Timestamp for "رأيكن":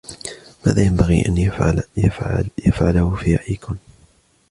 3.35-3.75